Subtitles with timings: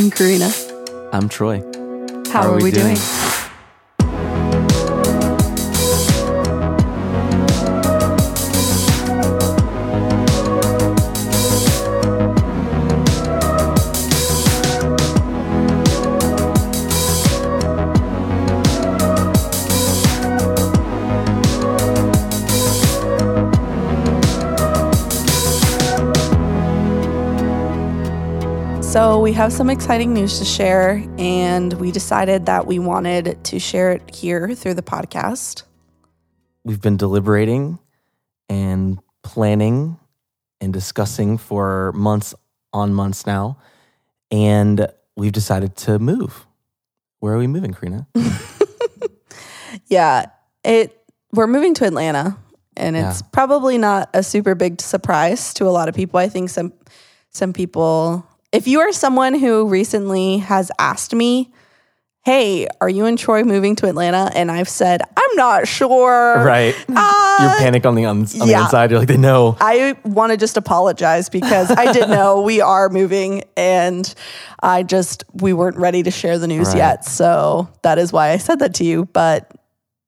[0.00, 0.50] I'm Karina.
[1.12, 1.60] I'm Troy.
[2.32, 2.96] How, are, we, doing?
[2.96, 3.29] So,
[29.30, 33.92] we have some exciting news to share, and we decided that we wanted to share
[33.92, 35.62] it here through the podcast.
[36.64, 37.78] We've been deliberating
[38.48, 40.00] and planning
[40.60, 42.34] and discussing for months
[42.72, 43.58] on months now,
[44.32, 46.44] and we've decided to move.
[47.20, 48.08] Where are we moving, Karina?
[49.86, 50.26] Yeah,
[50.64, 51.00] it
[51.32, 52.36] we're moving to Atlanta,
[52.76, 53.26] and it's Yeah.
[53.30, 56.18] probably not a super big surprise to a lot of people.
[56.18, 56.72] I think some
[57.30, 61.52] some people if you are someone who recently has asked me,
[62.22, 66.74] "Hey, are you and Troy moving to Atlanta?" and I've said, "I'm not sure." right.
[66.88, 68.58] Uh, You're panicked on the on, on yeah.
[68.58, 68.90] the inside.
[68.90, 69.56] You're like, they know.
[69.60, 74.12] I want to just apologize because I did know we are moving and
[74.62, 76.76] I just, we weren't ready to share the news Right.
[76.78, 77.04] yet.
[77.06, 79.06] So that is why I said that to you.
[79.06, 79.50] But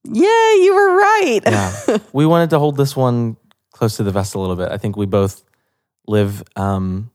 [0.04, 1.40] yeah, you were right.
[1.46, 1.98] Yeah.
[2.12, 3.36] we wanted to hold this one
[3.70, 4.70] close to the vest a little bit.
[4.70, 5.42] I think we both
[6.06, 7.10] live um,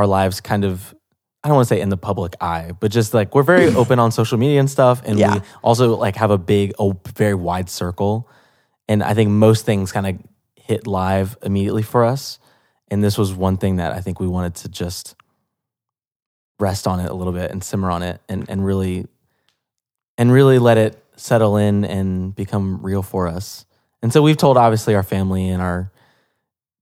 [0.00, 0.94] our lives kind of,
[1.44, 3.98] I don't want to say in the public eye, but just like we're very open
[3.98, 5.02] on social media and stuff.
[5.04, 5.34] And Yeah.
[5.34, 8.28] we also like have a big, a very wide circle.
[8.88, 10.18] And I think most things kind of
[10.56, 12.38] hit live immediately for us.
[12.88, 15.14] And this was one thing that I think we wanted to just
[16.58, 19.06] rest on it a little bit and simmer on it and, and really
[20.18, 23.64] and really let it settle in and become real for us.
[24.02, 25.90] And so we've told obviously our family and our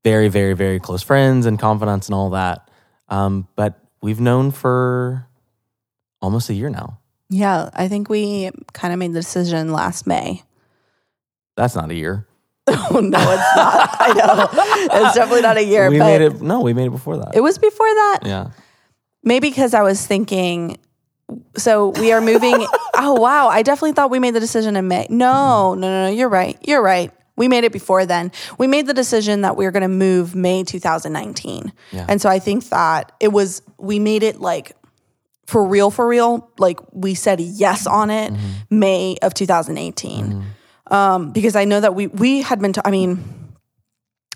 [0.05, 2.69] very, very, very close friends and confidants and all that.
[3.09, 5.27] Um, but we've known for
[6.21, 6.99] almost a year now.
[7.31, 7.71] Yeah.
[7.75, 10.43] I think we kind of made the decision last May.
[11.57, 12.27] That's not a year.
[12.69, 13.97] Oh, no, it's not.
[13.99, 14.49] I know.
[15.07, 15.91] It's definitely not a year.
[15.91, 16.41] we but made it.
[16.41, 17.35] No, we made it before that.
[17.35, 18.21] It was before that.
[18.25, 18.51] yeah.
[19.25, 20.79] Maybe because I was thinking,
[21.57, 22.55] so we are moving.
[22.95, 23.49] oh, wow.
[23.49, 25.07] I definitely thought we made the decision in May.
[25.11, 26.11] No, no, no, no.
[26.11, 26.59] You're right.
[26.67, 27.11] You're right.
[27.39, 28.33] We made it before then.
[28.59, 31.73] We made the decision that we were going to move May 2019.
[31.93, 32.07] Yeah.
[32.09, 34.77] And so I think that it was, we made it like
[35.47, 36.51] for real, for real.
[36.59, 38.33] Like we said yes on it
[38.69, 40.45] May of 2018.
[40.91, 43.23] Um, because I know that we, we had been, t- I mean,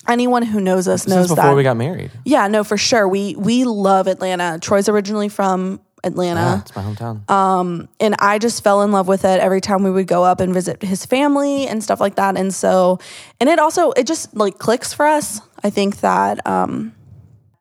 [0.09, 1.57] anyone who knows us knows before that.
[1.57, 2.11] we got married.
[2.25, 3.07] Yeah, no, for sure.
[3.09, 4.59] We we love Atlanta.
[4.61, 6.63] Troy's originally from Yeah, Atlanta.
[6.63, 7.31] it's my hometown.
[7.31, 10.41] Um, and I just fell in love with it every time we would go up
[10.41, 12.37] and visit his family and stuff like that.
[12.37, 12.99] And so,
[13.41, 15.41] and it also it just like clicks for us.
[15.63, 16.95] I think that um,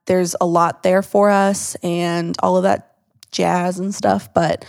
[0.06, 2.96] there's a lot there for us and all of that
[3.32, 4.34] jazz and stuff.
[4.34, 4.66] But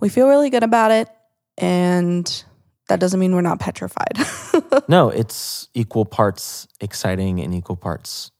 [0.00, 1.08] we feel really good about it,
[1.58, 2.44] and
[2.88, 4.18] that doesn't mean we're not petrified.
[4.88, 8.30] no, it's equal parts exciting and equal parts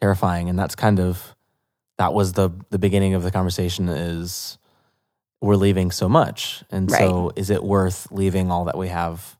[0.00, 1.34] terrifying, and that's kind of
[2.00, 3.88] that was the the beginning of the conversation.
[3.88, 4.56] Is
[5.42, 9.36] we're leaving so much, and so is it worth leaving all that we have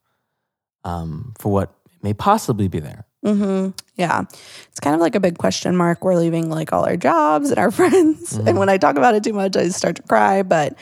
[0.84, 1.72] um, for what
[2.03, 3.04] may possibly be there?
[3.25, 4.25] hmm Yeah.
[4.71, 6.04] It's kind of like a big question mark.
[6.04, 8.37] We're leaving like all our jobs and our friends.
[8.37, 10.42] And when I talk about it too much, I start to cry.
[10.42, 10.77] But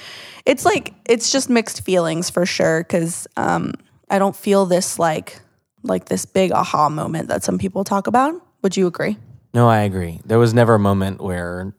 [0.47, 2.85] it's like, it's just mixed feelings for sure.
[2.85, 3.75] Cause um,
[4.09, 5.41] I don't feel this like,
[5.83, 8.35] like this big aha moment that some people talk about.
[8.63, 9.17] Would you agree?
[9.59, 10.21] No, I agree.
[10.25, 11.75] There was never a moment where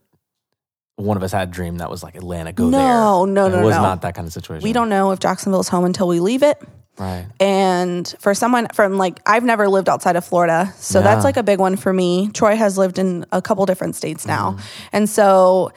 [0.96, 2.78] one of us had a dream that was like Atlanta, go there.
[2.78, 3.82] No, no, no, It was no.
[3.82, 4.62] not that kind of situation.
[4.64, 6.60] We don't know if Jacksonville's home until we leave it.
[6.98, 7.26] right.
[7.40, 10.74] And for someone from like, I've never lived outside of Florida.
[10.76, 11.04] So Yeah.
[11.04, 12.28] that's like a big one for me.
[12.34, 14.50] Troy has lived in a couple different states now.
[14.52, 14.66] Mm-hmm.
[14.92, 15.72] And so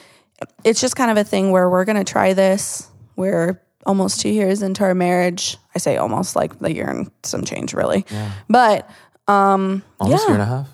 [0.66, 2.90] it's just kind of a thing where we're going to try this.
[3.16, 5.56] We're almost two years into our marriage.
[5.74, 8.06] I say almost like the year and some change, really.
[8.50, 8.90] But,
[9.30, 10.34] um, Almost yeah.
[10.34, 10.68] a year and a half.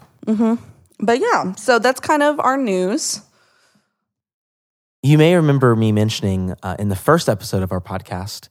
[0.99, 3.21] But yeah, so that's kind of our news.
[5.01, 8.49] You may remember me mentioning uh, in the first episode of our podcast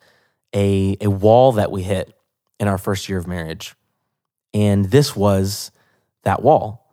[0.54, 2.14] a, a wall that we hit
[2.58, 3.74] in our first year of marriage.
[4.54, 5.70] And this was
[6.22, 6.86] that wall.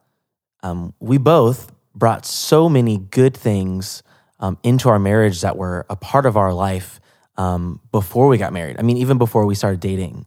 [0.61, 4.03] Um, we both brought so many good things
[4.39, 6.99] um, into our marriage that were a part of our life
[7.37, 8.77] um, before we got married.
[8.77, 10.25] I mean, even before we started dating,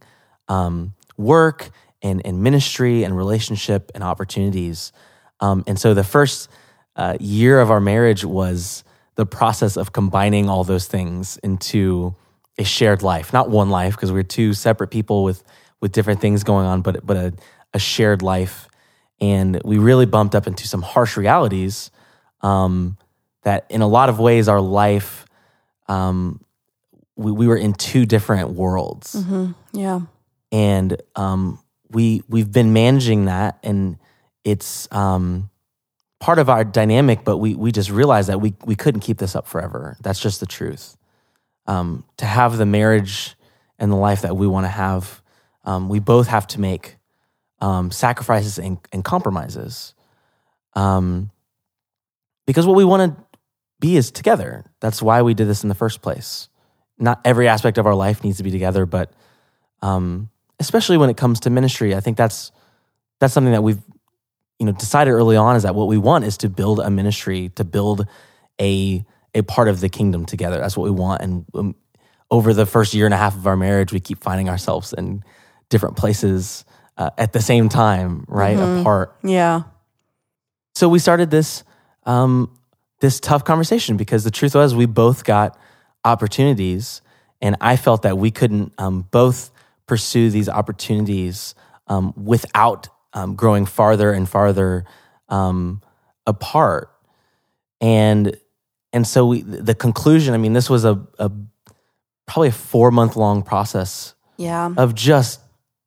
[0.49, 1.71] um, work
[2.03, 4.93] and, and ministry and relationship and opportunities.
[5.41, 6.49] Um, and so the first
[6.97, 12.15] uh, year of our marriage was the process of combining all those things into
[12.59, 15.43] a shared life, not one life, because we're two separate people with
[15.81, 17.33] with different things going on, but but a,
[17.75, 18.69] a shared life.
[19.21, 21.91] And we really bumped up into some harsh realities
[22.41, 22.97] um,
[23.43, 25.25] that in a lot of ways our life
[25.89, 26.41] um,
[27.17, 29.53] we, we were in two different worlds Mm-hmm.
[29.73, 30.01] Yeah.
[30.53, 31.59] and um,
[31.91, 33.99] we we've been managing that and
[34.45, 35.51] it's um,
[36.21, 39.37] part of our dynamic but we we just realized that we we couldn't keep this
[39.37, 39.97] up forever.
[40.01, 40.97] That's just the truth.
[41.67, 43.37] Um, to have the marriage
[43.79, 45.23] and the life that we want to have
[45.65, 46.97] um, we both have to make
[47.61, 49.95] um, sacrifices and, and compromises
[50.75, 51.31] um,
[52.47, 53.39] because what we want to
[53.81, 54.65] be is together.
[54.81, 56.49] That's why we did this in the first place.
[56.99, 59.13] Not every aspect of our life needs to be together but
[59.83, 61.95] um, especially when it comes to ministry.
[61.95, 62.51] I think that's
[63.21, 63.83] that's something that we've
[64.59, 67.51] you know decided early on is that what we want is to build a ministry,
[67.57, 68.07] to build
[68.61, 70.59] a a part of the kingdom together.
[70.59, 71.23] That's what we want.
[71.23, 71.75] And um,
[72.31, 75.23] over the first year and a half of our marriage, we keep finding ourselves in
[75.69, 76.65] different places
[76.97, 79.17] uh, at the same time, right, apart.
[79.23, 79.63] Yeah.
[80.75, 81.65] So we started this
[82.05, 82.57] um,
[83.01, 85.59] this tough conversation because the truth was we both got
[86.05, 87.01] opportunities,
[87.41, 89.51] and I felt that we couldn't um, both
[89.87, 91.55] pursue these opportunities
[91.87, 94.85] um, without um, growing farther and farther
[95.29, 95.83] um,
[96.27, 96.91] apart.
[97.81, 98.37] And
[98.93, 100.35] and so we the conclusion.
[100.35, 101.31] I mean, this was a, a
[102.27, 104.73] probably a four month long process Yeah.
[104.77, 105.41] of just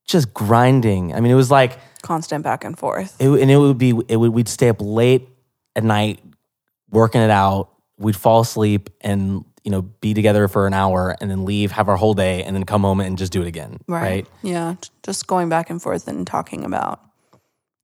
[0.05, 1.13] just grinding.
[1.13, 3.15] I mean, it was like Constant back and forth.
[3.19, 5.27] it, and it would be it would we'd stay up late
[5.75, 6.19] at night
[6.89, 7.69] working it out.
[7.97, 11.89] We'd fall asleep and you know be together for an hour and then leave, have
[11.89, 13.77] our whole day, and then come home and just do it again.
[13.87, 14.25] Right?
[14.41, 14.75] Yeah.
[15.03, 16.99] Just going back and forth and talking about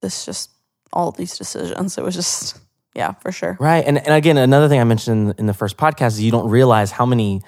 [0.00, 0.50] this, just
[0.92, 1.98] all these decisions.
[1.98, 2.58] It was just,
[2.94, 3.56] yeah, for sure.
[3.60, 3.84] Right.
[3.86, 6.90] And and again, another thing I mentioned in, the first podcast is you don't realize
[6.90, 7.42] how many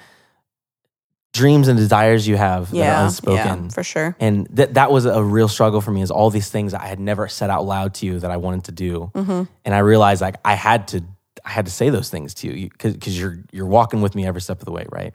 [1.33, 3.03] dreams and desires you have that are Yeah.
[3.05, 3.63] unspoken.
[3.65, 4.15] Yeah, for sure.
[4.19, 6.99] And that that was a real struggle for me is all these things I had
[6.99, 9.11] never said out loud to you that I wanted to do.
[9.15, 9.43] Mm-hmm.
[9.65, 11.03] And I realized like I had to
[11.45, 14.41] I had to say those things to you because you're you're walking with me every
[14.41, 15.13] step of the way, right?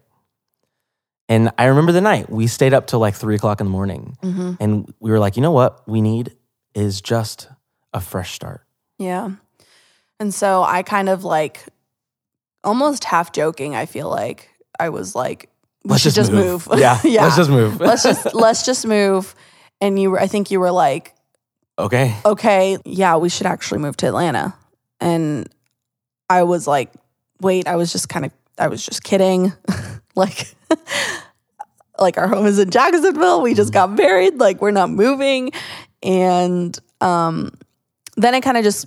[1.29, 4.17] And I remember the night we stayed up till like three o'clock in the morning,
[4.23, 4.53] Mm-hmm.
[4.61, 6.36] and we were like, you know what we need
[6.77, 7.49] is just
[7.93, 8.63] a fresh start.
[8.99, 9.31] Yeah.
[10.21, 11.65] And so I kind of like
[12.63, 15.49] almost half joking, I feel like I was like,
[15.85, 16.69] we Let's should just move.
[16.69, 16.79] move.
[16.79, 17.81] Yeah, let's just move.
[17.81, 19.35] let's just let's just move.
[19.81, 21.15] And you were I think you were like,
[21.79, 24.55] Okay, okay, yeah, we should actually move to Atlanta.
[25.01, 25.49] And
[26.29, 26.93] I was like,
[27.41, 29.53] wait, I was just kind of I was just kidding.
[30.15, 30.55] like
[31.99, 33.43] like our home is in Jacksonville.
[33.43, 33.93] We just mm-hmm.
[33.93, 34.35] got married.
[34.37, 35.53] Like we're not moving.
[36.07, 37.53] And um
[38.17, 38.87] then I kind of just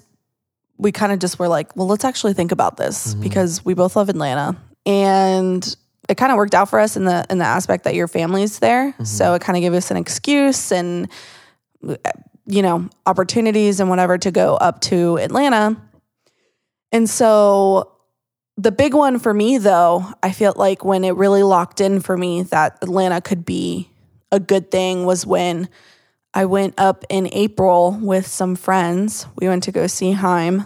[0.77, 3.21] we kind of just were like, well, let's actually think about this mm-hmm.
[3.21, 4.57] because we both love Atlanta.
[4.85, 5.75] And
[6.07, 8.59] it kind of worked out for us in the in the aspect that your family's
[8.59, 8.91] there.
[8.93, 9.03] Mm-hmm.
[9.03, 11.07] So it kind of gave us an excuse and
[11.87, 11.95] uh,
[12.45, 15.79] you know, opportunities and whatever to go up to Atlanta.
[16.91, 17.91] And so
[18.57, 22.17] the big one for me though, I feel like when it really locked in for
[22.17, 23.89] me that Atlanta could be
[24.31, 25.69] a good thing was when
[26.33, 29.25] I went up in April with some friends.
[29.35, 30.65] We went to go see HAIM.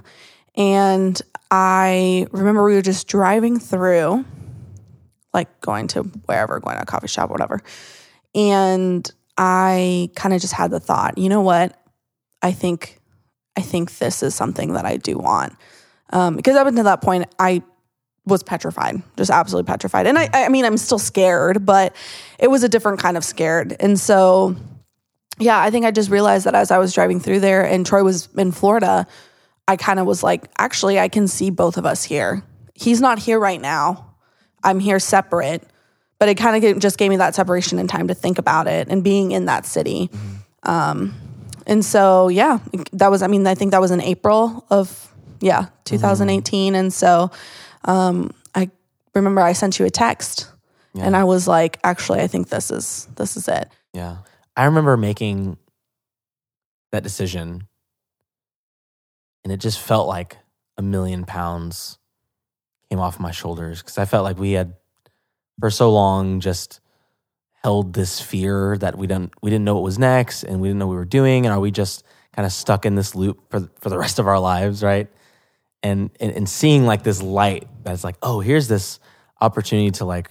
[0.56, 4.26] And I remember we were just driving through,
[5.34, 7.62] like going to wherever, going to a coffee shop, whatever.
[8.36, 11.80] And I kind of just had the thought, you know what?
[12.42, 13.00] I think
[13.56, 15.54] I think this is something that I do want.
[16.10, 17.62] Um, because up until that point, I
[18.26, 20.08] was petrified, just absolutely petrified.
[20.08, 21.96] And I, I mean, I'm still scared, but
[22.40, 23.76] it was a different kind of scared.
[23.80, 24.56] And so,
[25.40, 28.04] yeah, I think I just realized that as I was driving through there and Troy
[28.04, 29.08] was in Florida,
[29.68, 32.44] I kind of was like, actually, I can see both of us here.
[32.76, 34.16] He's not here right now.
[34.64, 35.64] I'm here separate,
[36.20, 38.88] but it kind of just gave me that separation and time to think about it
[38.90, 40.10] and being in that city.
[40.64, 41.14] Um,
[41.66, 42.60] and so, yeah,
[42.94, 46.76] that was, I mean, I think that was in April of, yeah, 2018.
[46.76, 47.32] And so,
[47.86, 48.70] um, I
[49.14, 50.50] remember I sent you a text
[50.96, 53.70] and I was like, actually, I think this is, this is it.
[53.94, 54.18] Yeah.
[54.56, 55.58] I remember making
[56.92, 57.68] that decision
[59.44, 60.38] and it just felt like
[60.78, 61.98] a million pounds
[62.90, 64.76] came off my shoulders because I felt like we had
[65.60, 66.80] for so long just
[67.64, 70.80] held this fear that we didn't we didn't know what was next and we didn't
[70.80, 72.04] know what we were doing and are we just
[72.36, 75.08] kind of stuck in this loop for for the rest of our lives, right?
[75.82, 79.00] And and, and seeing like this light that's like, oh, here's this
[79.40, 80.30] opportunity to like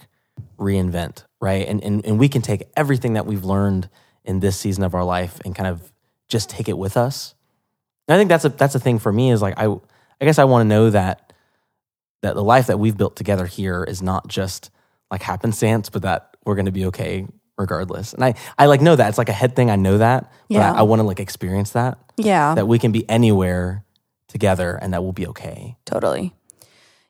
[0.57, 1.67] reinvent, right?
[1.67, 3.89] And, and and we can take everything that we've learned
[4.25, 5.91] in this season of our life and kind of
[6.27, 7.35] just take it with us.
[8.07, 10.39] And I think that's a that's a thing for me is like I I guess
[10.39, 11.33] I want to know that
[12.21, 14.71] that the life that we've built together here is not just
[15.11, 17.27] like happenstance, but that we're going to be okay
[17.57, 18.13] regardless.
[18.13, 19.69] And I I like know that it's like a head thing.
[19.69, 20.71] I know that, but Yeah.
[20.73, 22.55] I, I want to like experience that Yeah.
[22.55, 23.83] that we can be anywhere
[24.27, 25.77] together and that we'll be okay.
[25.85, 26.33] Totally.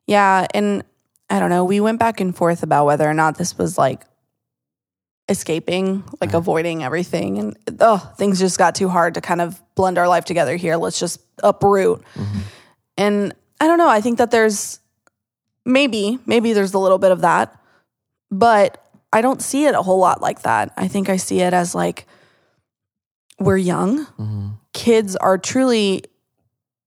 [0.05, 0.83] Yeah, and
[1.29, 1.63] I don't know.
[1.63, 4.03] We went back and forth about whether or not this was like
[5.29, 9.97] escaping, like avoiding everything, and oh, things just got too hard to kind of blend
[9.97, 10.75] our life together here.
[10.75, 12.03] Let's just uproot.
[12.15, 12.41] Mhm.
[12.97, 13.87] And I don't know.
[13.89, 14.79] I think that there's
[15.65, 17.57] maybe, maybe there's a little bit of that,
[18.29, 20.73] but I don't see it a whole lot like that.
[20.75, 22.05] I think I see it as like
[23.39, 24.05] we're young.
[24.19, 24.51] Mhm.
[24.73, 26.03] Kids are truly,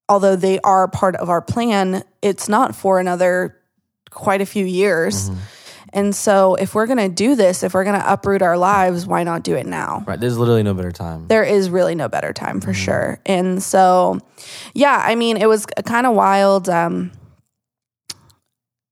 [0.08, 3.56] although they are part of our plan, it's not for another
[4.10, 5.30] quite a few years.
[5.30, 5.36] Mhm.
[5.92, 9.06] And so if we're going to do this, if we're going to uproot our lives,
[9.06, 10.04] why not do it now?
[10.06, 10.18] Right.
[10.18, 11.28] There's literally no better time.
[11.28, 13.20] there is really no better time for sure.
[13.24, 14.20] And so,
[14.74, 16.68] yeah, I mean, it was kind of wild.
[16.68, 17.12] Um,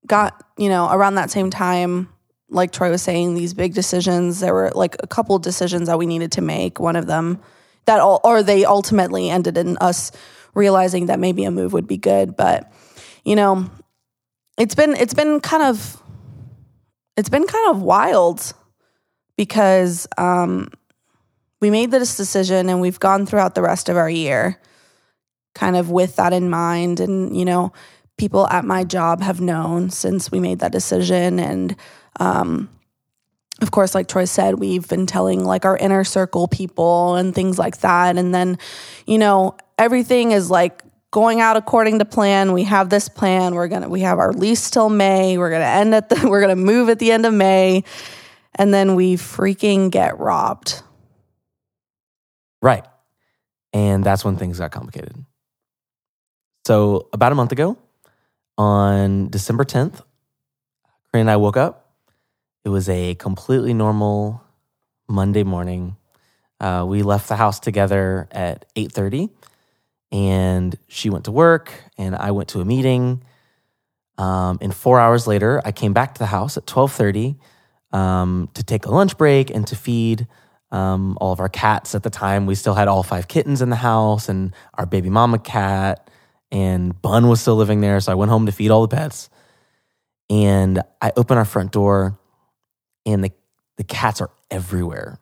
[0.07, 2.09] got, you know, around that same time,
[2.49, 6.05] like Troy was saying, these big decisions, there were like a couple decisions that we
[6.05, 6.79] needed to make.
[6.79, 7.41] One of them
[7.85, 10.11] that, all, or they ultimately ended in us
[10.53, 12.35] realizing that maybe a move would be good.
[12.35, 12.71] But,
[13.23, 13.69] you know,
[14.57, 16.01] it's been, it's been kind of,
[17.17, 18.53] it's been kind of wild
[19.37, 20.69] because, um,
[21.61, 24.59] we made this decision and we've gone throughout the rest of our year
[25.55, 26.99] kind of with that in mind.
[26.99, 27.73] And you know
[28.17, 31.39] people at my job have known since we made that decision.
[31.39, 31.75] And
[32.19, 32.69] um
[33.61, 37.57] of course like troy said we've been telling like our inner circle people and things
[37.57, 38.17] like that.
[38.17, 38.59] And then
[39.07, 40.83] you know everything is like
[41.15, 44.69] going out according to plan we have this plan we're gonna we have our lease
[44.69, 47.83] till may we're gonna end at the we're gonna move at the end of may
[48.55, 50.81] and then we freaking get robbed
[52.65, 52.83] Right.
[53.73, 55.23] And that's when things got complicated.
[56.65, 57.77] So, about a month ago,
[58.57, 60.01] on December 10th,
[61.11, 61.93] Karina and I woke up.
[62.63, 64.41] It was a completely normal
[65.07, 65.95] Monday morning.
[66.59, 69.29] Uh, we left the house together at 8:30
[70.15, 73.21] and she went to work and I went to a meeting.
[74.17, 77.35] Um, and four hours later, I came back to the house at 12:30
[77.91, 80.25] um, to take a lunch break and to feed
[80.71, 81.95] um, all of our cats.
[81.95, 85.09] At the time, we still had all five kittens in the house and our baby
[85.09, 86.09] mama cat,
[86.49, 87.99] and Bun was still living there.
[87.99, 89.29] So I went home to feed all the pets.
[90.29, 92.17] And I open our front door,
[93.05, 93.31] and the,
[93.77, 95.19] the cats are everywhere.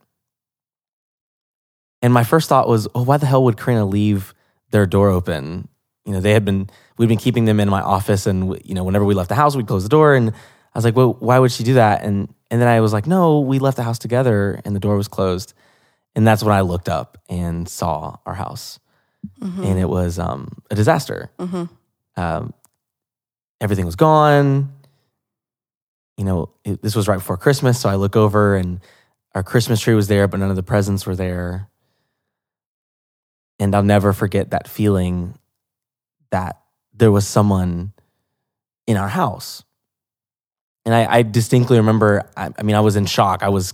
[2.02, 4.34] And my first thought was, oh, why the hell would Karina leave
[4.74, 5.70] their door open?
[6.04, 8.84] You know, they had been, we'd been keeping them in my office, and, you know,
[8.84, 10.14] whenever we left the house, we'd close the door.
[10.16, 12.04] And I was like, well, why would she do that?
[12.04, 14.96] And and then I was like, no, we left the house together and the door
[14.96, 15.54] was closed.
[16.16, 18.80] And that's when I looked up and saw our house.
[19.42, 21.32] And it was um, a disaster.
[21.40, 21.68] Mhm.
[22.16, 22.54] Um,
[23.60, 24.72] everything was gone.
[26.18, 27.80] You know, it, this was right before Christmas.
[27.80, 28.82] So I look over and
[29.34, 31.70] our Christmas tree was there, but none of the presents were there.
[33.60, 35.38] And I'll never forget that feeling
[36.32, 36.60] that
[36.94, 37.94] there was someone
[38.88, 39.64] in our house.
[40.86, 43.42] And I, I distinctly remember, I, I mean, I was in shock.
[43.42, 43.74] I was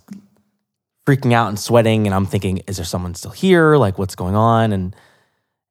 [1.08, 3.78] freaking out and sweating, and I'm thinking, is there someone still here?
[3.78, 4.72] Like, what's going on?
[4.72, 4.96] And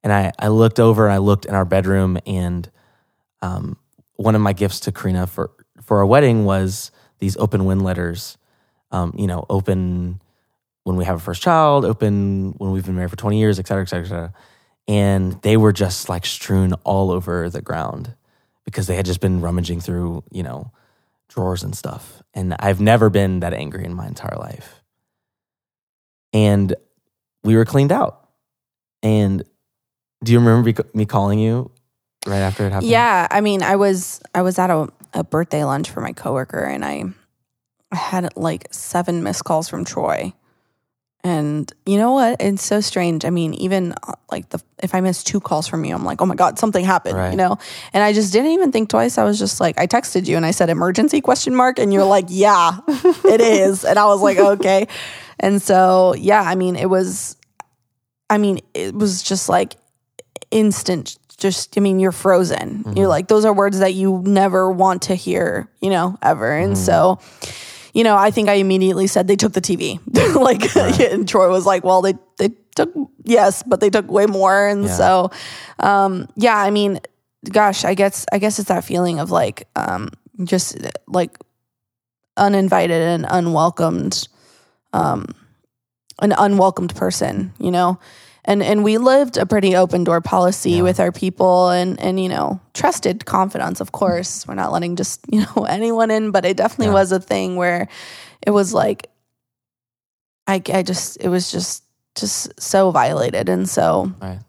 [0.03, 2.69] and I, I looked over and I looked in our bedroom, and
[3.41, 3.77] um,
[4.15, 5.51] one of my gifts to Karina for
[5.81, 8.37] for our wedding was these open win letters.
[8.91, 10.19] Um, you know, open
[10.89, 13.67] when we have a first child, open when we've been married for 20 years, et
[13.67, 14.33] cetera, et cetera, et cetera.
[14.87, 18.15] And they were just like strewn all over the ground
[18.65, 20.71] because they had just been rummaging through, you know,
[21.27, 22.23] drawers and stuff.
[22.33, 24.81] And I've never been that angry in my entire life.
[26.33, 26.73] And
[27.43, 28.27] we were cleaned out.
[29.03, 29.43] And
[30.23, 31.69] do you remember me- calling you
[32.25, 32.89] right after it happened?
[32.89, 36.63] Yeah, I mean, I was I was at a, a birthday lunch for my coworker,
[36.63, 37.03] and I
[37.95, 40.33] had like seven missed calls from Troy.
[41.21, 42.37] And you know what?
[42.39, 43.25] It's so strange.
[43.25, 46.21] I mean, even uh, like the if I miss two calls from you, I'm like,
[46.21, 47.17] oh my god, something happened.
[47.17, 47.31] Right.
[47.31, 47.57] You know,
[47.91, 49.17] and I just didn't even think twice.
[49.17, 52.05] I was just like, I texted you and I said emergency question mark, and you're
[52.05, 54.87] like, yeah, it is, and I was like, okay.
[55.39, 57.35] And so yeah, I mean, it was,
[58.29, 59.75] I mean, it was just like
[60.51, 65.03] instant just i mean you're frozen you're like those are words that you never want
[65.03, 67.17] to hear you know ever and so
[67.99, 69.99] you know i think i immediately said they took the tv
[70.47, 70.63] like
[71.11, 72.89] and troy was like well they they took
[73.25, 74.67] yes but they took way more.
[74.71, 74.95] And Yeah.
[75.01, 75.31] so
[75.79, 76.99] um yeah i mean
[77.51, 80.07] gosh i guess i guess it's that feeling of like um
[80.45, 80.77] just
[81.07, 81.35] like
[82.37, 84.27] uninvited and unwelcomed
[84.93, 85.25] um
[86.21, 87.99] an unwelcomed person you know
[88.49, 90.81] and and we lived a pretty open door policy Yeah.
[90.81, 95.21] with our people and and you know trusted confidence of course we're not letting just
[95.31, 96.99] you know anyone in but it definitely Yeah.
[97.01, 97.87] was a thing where
[98.45, 99.07] it was like
[100.47, 101.83] i i just it was just
[102.15, 104.39] just so violated and so Right.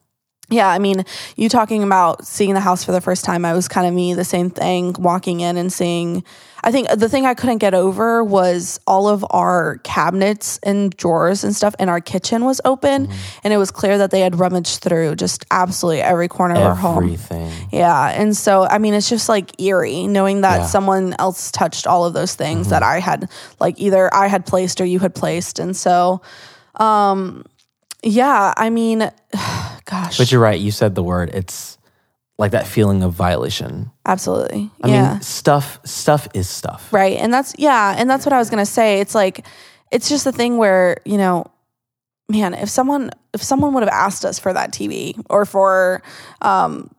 [0.51, 1.05] Yeah, I mean,
[1.37, 4.15] you talking about seeing the house for the first time, I was kind of me,
[4.15, 6.25] the same thing, walking in and seeing.
[6.63, 11.43] I think the thing I couldn't get over was all of our cabinets and drawers
[11.43, 13.09] and stuff in our kitchen was open.
[13.43, 16.75] And it was clear that they had rummaged through just absolutely every corner of our
[16.75, 17.05] home.
[17.05, 17.51] Everything.
[17.73, 18.09] Yeah.
[18.11, 20.67] And so, I mean, it's just like eerie knowing that Yeah.
[20.67, 24.83] someone else touched all of those things that I had, like, either I had placed
[24.83, 25.59] or you had placed.
[25.59, 26.21] And so,
[26.77, 27.47] um,
[28.03, 29.11] yeah, I mean,
[29.85, 30.59] gosh, But you're right.
[30.59, 31.31] You said the word.
[31.33, 31.79] It's
[32.39, 33.91] like that feeling of violation.
[34.07, 34.71] absolutely.
[34.83, 35.13] I yeah.
[35.13, 35.79] mean, stuff.
[35.85, 36.93] Stuff is stuff.
[36.93, 37.19] right.
[37.19, 37.95] And that's, yeah.
[37.97, 39.01] And that's what I was going to say.
[39.01, 39.47] It's like,
[39.91, 41.45] it's just a thing where, you know,
[42.29, 46.03] man, if someone, if someone would have asked us for that TV or for,
[46.41, 46.91] um,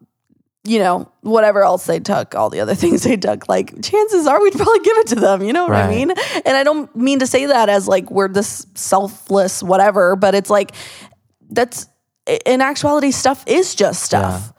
[0.64, 4.42] you know, whatever else they took, all the other things they took, like chances are
[4.42, 5.42] we'd probably give it to them.
[5.42, 6.12] You know what I mean?
[6.46, 10.50] And I don't mean to say that as like we're this selfless, whatever, but it's
[10.50, 10.74] like
[11.50, 11.88] that's
[12.46, 14.54] in actuality, stuff is just stuff.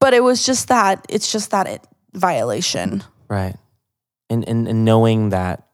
[0.00, 3.04] But it was just that, it's just that it, violation.
[3.28, 3.56] Right.
[4.28, 5.66] And, and and knowing that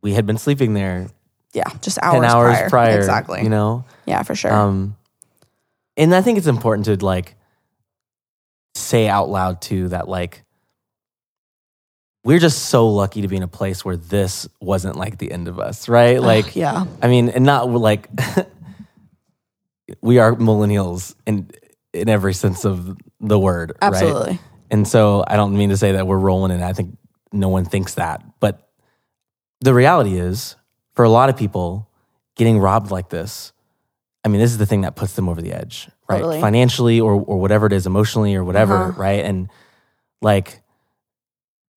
[0.00, 1.08] we had been sleeping there
[1.52, 2.70] Yeah, just hours, ten hours prior.
[2.70, 2.96] prior.
[2.96, 3.42] Exactly.
[3.42, 3.84] You know.
[4.06, 4.52] yeah, for sure.
[4.52, 4.96] Um,
[5.96, 7.34] and I think it's important to like
[8.76, 10.44] say out loud too that like
[12.24, 15.48] we're just so lucky to be in a place where this wasn't like the end
[15.48, 16.20] of us, right?
[16.20, 18.08] Like, yeah, I mean, and not like
[20.00, 21.50] we are millennials in
[21.92, 23.92] in every sense of the word, right?
[23.92, 24.38] absolutely.
[24.70, 26.62] And so I don't mean to say that we're rolling in.
[26.62, 26.96] I think
[27.32, 28.22] no one thinks that.
[28.40, 28.68] But
[29.60, 30.56] the reality is,
[30.94, 31.88] for a lot of people,
[32.36, 33.52] getting robbed like this,
[34.24, 36.18] I mean, this is the thing that puts them over the edge, right?
[36.18, 36.40] Totally.
[36.40, 39.00] Financially or or whatever it is, emotionally or whatever, Uh-huh.
[39.00, 39.24] right?
[39.24, 39.48] And
[40.20, 40.60] like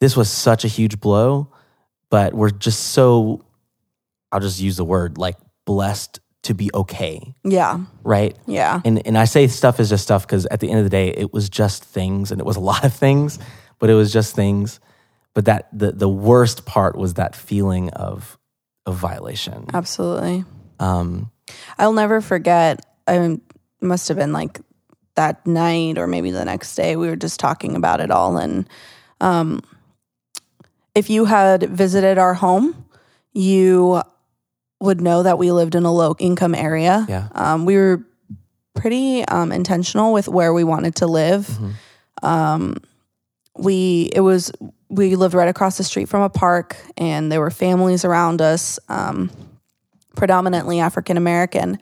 [0.01, 1.51] this was such a huge blow,
[2.10, 3.46] but we're just so
[4.32, 8.36] I'll just use the word like blessed to be okay, Yeah, right?
[8.48, 10.89] yeah, and and I say stuff is just stuff because at the end of the
[10.89, 13.38] day, it was just things, and it was a lot of things,
[13.79, 14.79] but it was just things.
[15.33, 18.37] But that the the worst part was that feeling of
[18.85, 19.68] of violation.
[19.74, 20.44] absolutely.
[20.79, 21.31] Um,
[21.77, 22.83] I'll never forget.
[23.07, 23.37] I
[23.79, 24.59] must have been like
[25.16, 26.96] that night or maybe the next day.
[26.96, 28.68] We were just talking about it all, and
[29.22, 29.61] um,
[30.96, 32.85] if you had visited our home,
[33.33, 34.01] you
[34.81, 37.05] would know that we lived in a low income area.
[37.07, 38.03] yeah, Um, we were
[38.74, 41.48] pretty um, intentional with where we wanted to live.
[41.48, 41.74] Mhm.
[42.27, 42.75] Um,
[43.57, 44.51] we it was
[44.89, 48.79] we lived right across the street from a park, and there were families around us,
[48.89, 49.29] um,
[50.15, 51.79] predominantly African American,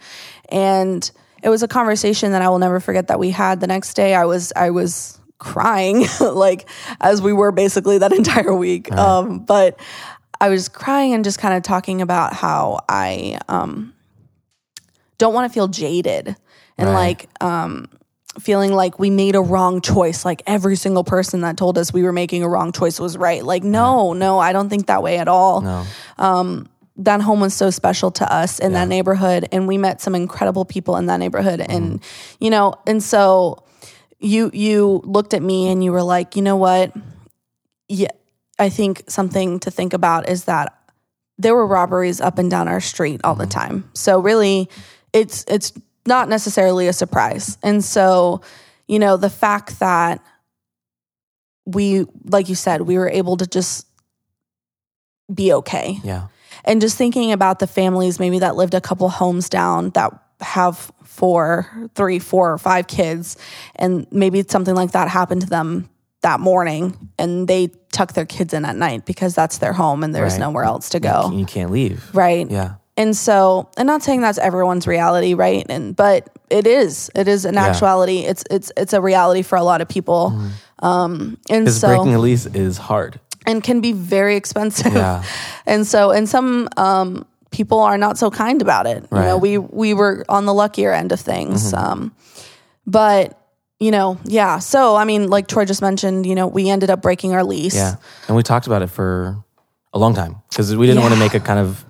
[0.50, 1.10] and
[1.42, 3.60] it was a conversation that I will never forget that we had.
[3.62, 6.68] The next day, I was I was crying like
[7.00, 8.92] as we were basically that entire week.
[8.92, 9.80] Um, but
[10.42, 13.94] I was crying and just kind of talking about how I um,
[15.18, 16.36] don't want to feel jaded
[16.78, 16.96] and Right.
[16.96, 17.90] like um,
[18.40, 20.24] feeling like we made a wrong choice.
[20.24, 23.44] Like every single person that told us we were making a wrong choice was right.
[23.44, 25.62] Like, no, no, I don't think that way at all.
[25.62, 25.86] no,
[26.98, 30.66] That home was so special to us in that neighborhood, and we met some incredible
[30.66, 31.62] people in that neighborhood.
[31.62, 32.02] And
[32.42, 33.64] you know, and so
[34.20, 36.94] you you looked at me and you were like, you know what?
[37.88, 38.10] Yeah,
[38.60, 40.76] I think something to think about is that
[41.38, 43.60] there were robberies up and down our street all the mm-hmm.
[43.60, 43.90] time.
[43.94, 44.70] So really,
[45.14, 45.74] it's it's
[46.06, 47.58] not necessarily a surprise.
[47.64, 48.42] And so,
[48.88, 50.22] you know, the fact that
[51.66, 53.88] we, like you said, we were able to just
[55.34, 56.00] be okay.
[56.04, 56.28] yeah,
[56.66, 60.92] And just thinking about the families maybe that lived a couple homes down that have
[61.04, 63.38] four, three, four, or five kids,
[63.76, 65.90] and maybe something like that happened to them
[66.22, 70.14] that morning and they tuck their kids in at night because that's their home and
[70.14, 70.40] there's Right.
[70.42, 71.32] nowhere else to go.
[71.34, 72.10] you can't leave.
[72.14, 72.50] Right.
[72.50, 75.66] Yeah, And so, and not saying that's everyone's reality, right?
[75.70, 77.10] And but it is.
[77.16, 77.68] It is an Yeah.
[77.68, 78.20] actuality.
[78.20, 80.34] It's it's it's a reality for a lot of people.
[80.80, 83.20] Um and so breaking a lease is hard.
[83.46, 84.94] and can be very expensive.
[84.94, 85.24] Yeah.
[85.66, 89.04] and so and some um people are not so kind about it.
[89.12, 89.28] You know, Right.
[89.28, 89.42] Mm-hmm.
[89.42, 91.74] we we were on the luckier end of things.
[91.74, 92.12] Um
[92.86, 93.39] but
[93.80, 94.60] you know, yeah.
[94.60, 97.76] So I mean, like Troy just mentioned, you know, we ended up breaking our lease.
[97.76, 97.96] Yeah,
[98.28, 99.44] and we talked about it for
[99.94, 101.84] a long time because we didn't want to make a kind of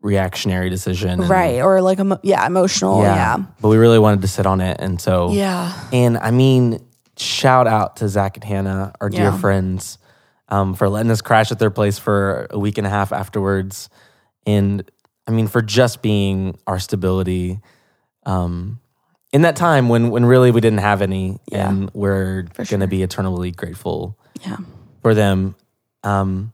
[0.00, 1.10] reactionary decision.
[1.20, 1.60] and- Right.
[1.60, 3.02] Or like emo- yeah, emotional.
[3.02, 3.38] Yeah.
[3.60, 5.72] but we really wanted to sit on it, and so Yeah.
[5.92, 6.80] And I mean,
[7.16, 9.38] shout out to Zach and Hannah, our dear Yeah.
[9.38, 9.98] friends,
[10.48, 13.88] um, for letting us crash at their place for a week and a half afterwards.
[14.46, 14.88] And
[15.26, 17.60] I mean, for just being our stability
[18.24, 18.78] um,
[19.32, 21.68] in that time when when really we didn't have any, Yeah.
[21.68, 24.56] and we're For to be eternally grateful Yeah.
[25.02, 25.54] for them.
[26.02, 26.52] Um,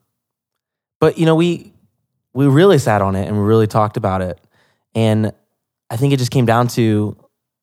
[1.00, 1.72] but you know, we
[2.32, 4.38] we really sat on it and we really talked about it,
[4.94, 5.32] and
[5.90, 7.16] I think it just came down to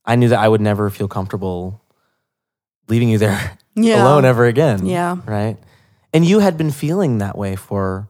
[0.05, 1.81] I knew that I would never feel comfortable
[2.87, 4.03] leaving you there Yeah.
[4.03, 4.85] alone ever again.
[4.85, 5.17] Yeah.
[5.25, 5.57] Right.
[6.13, 8.09] And you had been feeling that way for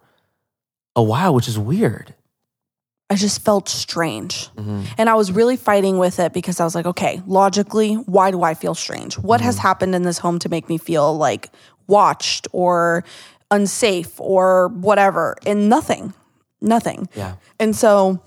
[0.95, 2.13] a while, which is weird.
[3.11, 4.49] I just felt strange.
[4.55, 4.85] Mhm.
[4.97, 8.41] And I was really fighting with it because I was like, okay, logically, why do
[8.41, 9.15] I feel strange?
[9.19, 11.49] What has happened in this home to make me feel like
[11.87, 13.03] watched or
[13.49, 15.35] unsafe or whatever?
[15.45, 16.13] And nothing,
[16.61, 17.09] nothing.
[17.13, 17.33] Yeah.
[17.59, 18.21] And so,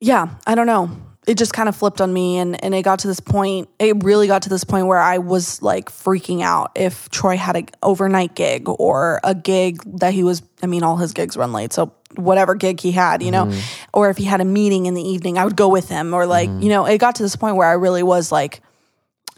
[0.00, 0.90] yeah, I don't know.
[1.26, 4.02] It just kind of flipped on me and, and it got to this point, it
[4.02, 7.68] really got to this point where I was like freaking out if Troy had an
[7.80, 11.72] overnight gig or a gig that he was, I mean, all his gigs run late.
[11.72, 13.60] So whatever gig he had, you know, mm-hmm.
[13.92, 16.26] or if he had a meeting in the evening, I would go with him or
[16.26, 16.62] like, mm-hmm.
[16.62, 18.60] you know, it got to this point where I really was like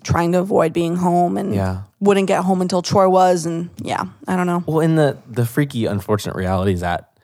[0.02, 1.82] trying to avoid being home and Yeah.
[2.00, 3.46] wouldn't get home until Troy was.
[3.46, 4.62] And yeah, I don't know.
[4.66, 7.18] Well, in the the freaky, unfortunate reality is that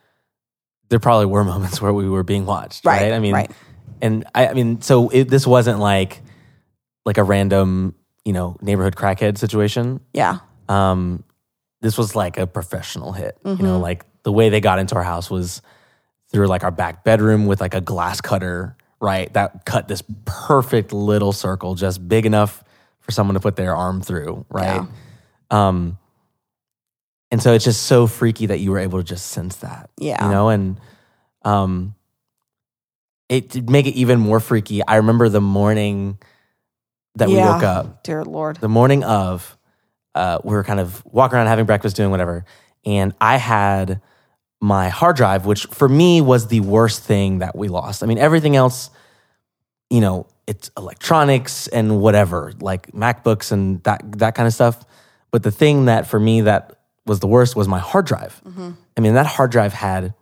[0.89, 3.03] there probably were moments where we were being watched, right?
[3.03, 3.51] Right, I mean, right.
[4.01, 6.21] And I, I mean, so it, this wasn't like
[7.05, 9.99] like a random, you know, neighborhood crackhead situation.
[10.13, 10.39] Yeah.
[10.69, 11.23] Um,
[11.81, 13.37] this was like a professional hit.
[13.43, 13.81] You know, Mm-hmm.
[13.81, 15.61] like the way they got into our house was
[16.31, 19.33] through like our back bedroom with like a glass cutter, right?
[19.33, 22.63] That cut this perfect little circle, just big enough
[22.99, 24.87] for someone to put their arm through, right?
[25.49, 25.97] Um,
[27.31, 30.23] and so it's just so freaky that you were able to just sense that, Yeah.
[30.23, 30.79] you know, and
[31.43, 31.95] um,
[33.31, 34.85] it make it even more freaky.
[34.85, 36.19] I remember the morning
[37.15, 38.57] that we woke up Dear Lord.
[38.57, 39.57] the morning of,
[40.15, 42.43] uh, we were kind of walking around having breakfast, doing whatever.
[42.85, 44.01] And I had
[44.59, 48.03] my hard drive, which for me was the worst thing that we lost.
[48.03, 48.89] I mean, everything else,
[49.89, 54.83] you know, it's electronics and whatever, like MacBooks and that that kind of stuff.
[55.31, 58.41] But the thing that for me that was the worst was my hard drive.
[58.97, 60.13] I mean, that hard drive had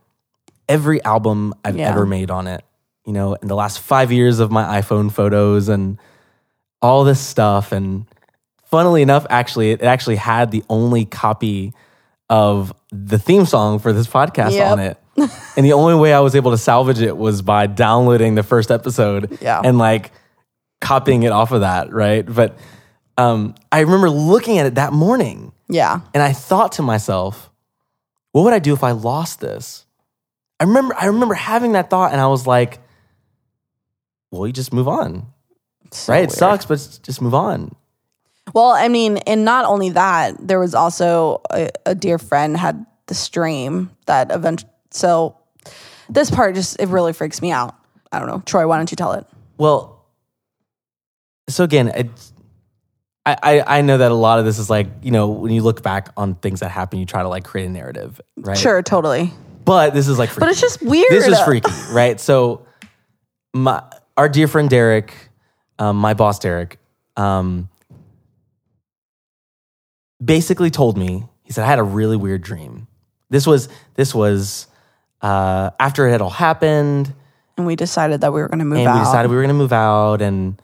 [0.67, 1.89] every album I've Yeah.
[1.89, 2.63] ever made on it.
[3.09, 5.97] You know, in the last five years of my iPhone photos and
[6.79, 7.71] all this stuff.
[7.71, 8.05] And
[8.65, 11.73] funnily enough, actually, it actually had the only copy
[12.29, 14.71] of the theme song for this podcast Yep.
[14.71, 14.97] on it.
[15.57, 18.69] and the only way I was able to salvage it was by downloading the first
[18.69, 19.59] episode Yeah.
[19.63, 20.11] and like
[20.79, 22.23] copying it off of that, right?
[22.31, 22.59] But
[23.17, 26.01] um, I remember looking at it that morning Yeah.
[26.13, 27.49] and I thought to myself,
[28.33, 29.87] what would I do if I lost this?
[30.59, 32.77] I remember I remember having that thought and I was like,
[34.31, 35.27] well, you just move on.
[35.91, 36.23] So right?
[36.23, 37.75] It sucks, but just move on.
[38.53, 42.85] Well, I mean, and not only that, there was also a, a dear friend had
[43.07, 44.65] the stream that event.
[44.91, 45.37] So
[46.09, 47.75] this part just it really freaks me out.
[48.11, 48.67] I don't know, Troy.
[48.67, 49.25] Why don't you tell it?
[49.57, 50.05] Well,
[51.47, 52.33] so again, it's,
[53.25, 55.61] I, I I know that a lot of this is like you know when you
[55.61, 58.57] look back on things that happen, you try to like create a narrative, right?
[58.57, 59.31] Sure, totally.
[59.65, 60.39] But this is like, freaky.
[60.39, 61.11] But it's just weird.
[61.11, 62.19] This is freaky, right?
[62.19, 62.65] So,
[63.53, 63.83] my
[64.19, 65.13] our dear friend Derek,
[65.79, 66.77] um, my boss Derek,
[67.15, 67.69] um,
[70.23, 72.87] basically told me he said I had a really weird dream.
[73.29, 74.67] This was this was
[75.21, 77.13] uh, after it had all happened
[77.55, 78.99] And we decided that we were going to move and out.
[78.99, 80.61] we decided we were going to move out and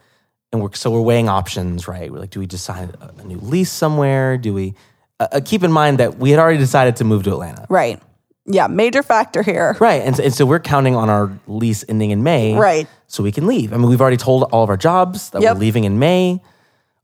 [0.52, 3.24] and we're so we're weighing options right we're like do we just sign a, a
[3.24, 4.74] new lease somewhere do we
[5.20, 8.02] uh, uh, keep in mind that we had already decided to move to atlanta right.
[8.48, 9.76] Yeah, major factor here.
[9.80, 12.86] right and, so- and so we're counting on our lease ending in may Right.
[13.08, 15.54] so we can leave i mean we've already told all of our jobs that Yep.
[15.54, 16.40] we're leaving in may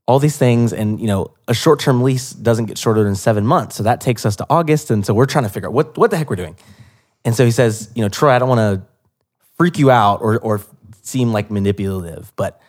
[0.05, 3.75] all these things and you know a short-term lease doesn't get shorter than seven months
[3.75, 6.11] so that takes us to august and so we're trying to figure out what, what
[6.11, 6.55] the heck we're doing
[7.25, 8.85] and so he says you know troy i don't want to
[9.57, 10.61] freak you out or, or
[11.01, 12.61] seem like manipulative but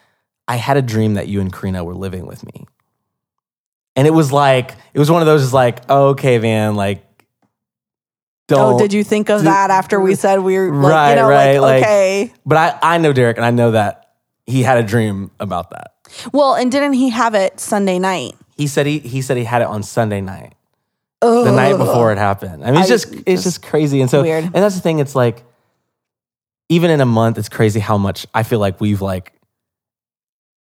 [0.49, 2.67] i had a dream that you and karina were living with me
[3.97, 7.05] and it was like it was one of those like okay man like
[8.51, 10.93] Oh, don't Oh, did you think of do- that after we said we were like,
[10.93, 12.33] Right, you know, right, like, like- okay.
[12.45, 14.11] but i i know derek and i know that
[14.47, 15.93] he had a dream about that
[16.33, 18.35] Well, and didn't he have it Sunday night?
[18.57, 20.53] He said he he said he had it on Sunday night,
[21.23, 22.63] Oh, the night before it happened.
[22.63, 24.01] I mean, it's I- just it's just crazy.
[24.03, 24.45] And so weird.
[24.45, 24.99] and that's the thing.
[25.01, 25.43] It's like
[26.69, 29.33] even in a month, it's crazy how much I feel like we've like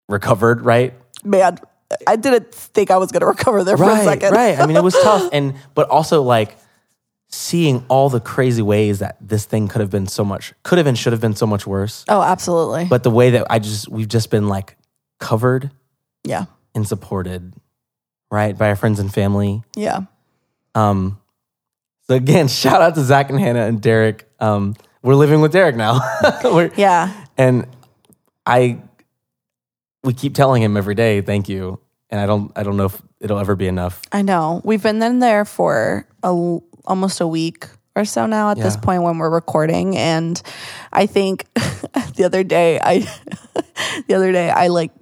[0.09, 0.63] recovered.
[0.65, 1.59] Right, man,
[2.07, 4.33] I didn't think I was going to recover there for a second.
[4.33, 4.59] right.
[4.59, 6.57] I mean, it was tough, and but also like
[7.31, 10.87] seeing all the crazy ways that this thing could have been so much could have
[10.87, 12.05] and should have been so much worse.
[12.09, 12.85] Oh, absolutely.
[12.85, 14.77] But the way that I just we've just been like
[15.21, 15.71] covered
[16.23, 17.53] yeah, and supported,
[18.31, 19.63] right, by our friends and family.
[19.77, 20.03] yeah.
[20.75, 21.21] Um,
[22.09, 24.29] so again, shout out to Zach and Hannah and Derek.
[24.41, 26.01] Um, we're living with Derek now.
[26.45, 27.13] We're- Yeah.
[27.37, 27.67] and
[28.47, 28.81] I,
[30.03, 31.79] we keep telling him every day, thank you.
[32.11, 34.01] And I don't, I don't know if it'll ever be enough.
[34.13, 34.61] I know.
[34.65, 39.03] We've been in there for a, almost a week or so now at this point
[39.03, 39.97] when we're recording.
[39.97, 40.41] And
[40.93, 43.07] I think the other day I
[44.07, 44.93] the other day, I like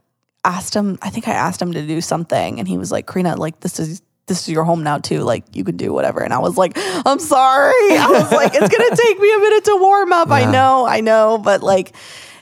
[0.44, 3.36] asked him, I think I asked him to do something and he was like, Karina,
[3.36, 5.20] like this is this is your home now too.
[5.20, 6.22] Like you can do whatever.
[6.22, 7.74] And I was like, I'm sorry.
[7.90, 10.30] I was like, it's gonna take me a minute to warm up.
[10.30, 11.38] I know, I know.
[11.38, 11.94] But like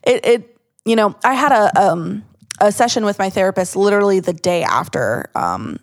[0.02, 2.24] it it you know, I had a um
[2.60, 5.78] a session with my therapist literally the day after um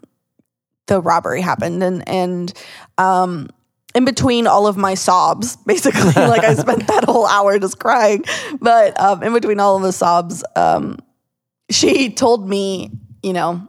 [0.87, 1.83] the robbery happened.
[1.83, 2.53] And and
[2.97, 3.49] um
[3.95, 8.23] in between all of my sobs basically like i spent that whole hour just crying.
[8.59, 10.97] But um in between all of the sobs um
[11.69, 13.67] she told me you know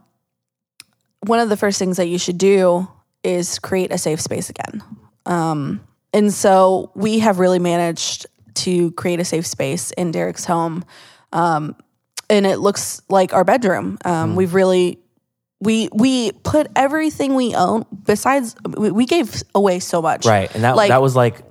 [1.25, 2.87] one of the first things that you should do
[3.23, 4.83] is create a safe space again.
[5.25, 5.81] Um
[6.13, 10.83] and so we have really managed to create a safe space in derek's home.
[11.33, 11.75] Um
[12.29, 13.97] and it looks like our bedroom.
[14.05, 14.99] Um we've really
[15.61, 20.25] we we put everything we own besides we, gave away so much.
[20.25, 20.53] Right.
[20.55, 21.43] And that Like- that was like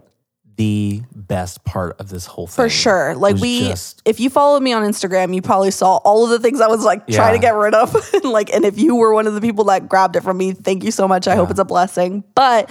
[0.57, 2.64] the best part of this whole thing.
[2.64, 6.25] for sure like we just- if you followed me on instagram you probably saw all
[6.25, 7.94] of the things i was like trying to get rid of.
[8.25, 10.83] Like and if you were one of the people that grabbed it from me thank
[10.83, 11.29] you so much.
[11.29, 12.25] I hope it's a blessing.
[12.35, 12.71] But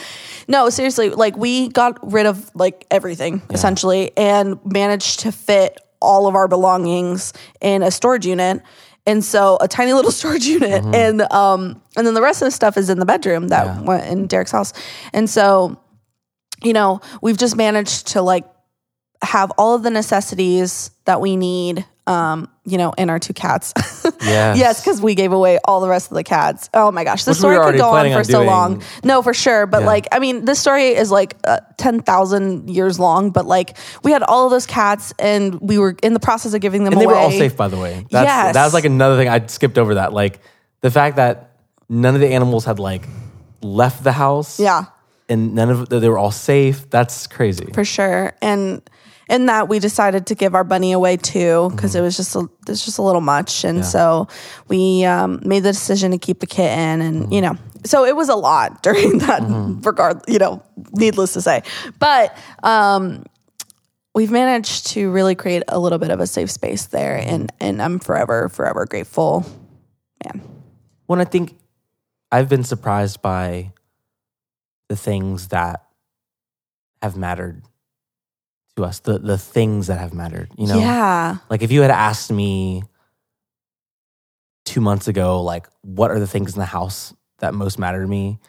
[0.50, 6.28] no seriously like we got rid of like everything essentially and managed to fit all
[6.28, 8.62] of our belongings in a storage unit
[9.08, 10.84] and so a tiny little storage unit.
[10.94, 13.82] And um and then the rest of the stuff is in the bedroom that Yeah.
[13.82, 14.74] went in derek's house.
[15.14, 15.82] And so
[16.64, 18.44] you know, we've just managed to like
[19.22, 23.74] have all of the necessities that we need, um, you know, in our two cats.
[24.20, 24.58] Yes.
[24.58, 26.70] yes, because we gave away all the rest of the cats.
[26.74, 28.48] Oh my gosh, this Which story were could go on for on so doing.
[28.48, 28.84] long.
[29.04, 29.68] No, for sure.
[29.68, 29.86] But Yeah.
[29.88, 34.24] like, I mean, this story is like uh, 10,000 years long, but like we had
[34.24, 37.06] all of those cats and we were in the process of giving them And they
[37.06, 37.14] away.
[37.14, 38.06] were all safe, by the way.
[38.12, 38.54] That's, Yes.
[38.56, 40.14] That was like another thing I skipped over that.
[40.14, 40.40] Like
[40.82, 41.52] the fact that
[41.90, 43.08] none of the animals had like
[43.62, 44.60] left the house.
[44.60, 44.86] Yeah.
[45.30, 46.90] And none of they were all safe.
[46.90, 47.68] That's crazy.
[47.74, 48.34] for sure.
[48.42, 48.82] And
[49.30, 52.00] in that we decided to give our bunny away too because Mm-hmm.
[52.00, 54.28] it was just a, it was just a little much, and so
[54.68, 57.34] we um, made the decision to keep the kitten, and Mm-hmm.
[57.34, 59.42] you know, so it was a lot during that
[59.86, 60.22] regard.
[60.28, 60.64] You know,
[60.94, 61.64] needless to say,
[62.00, 62.36] but.
[62.64, 63.24] um
[64.16, 67.80] We've managed to really create a little bit of a safe space there, and and
[67.80, 69.46] I'm forever, forever grateful,
[70.26, 70.42] man.
[71.06, 71.54] When I think
[72.32, 73.74] I've been surprised by
[74.90, 75.84] the things that
[77.04, 77.62] have mattered
[78.78, 80.50] to us, the the things that have mattered.
[80.58, 82.84] You know, yeah, like if you had asked me
[84.66, 88.08] two months ago, like what are the things in the house that most matter to
[88.08, 88.40] me,